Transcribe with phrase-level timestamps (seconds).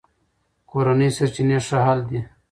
[0.69, 2.19] کورني سرچینې ښه حل دي.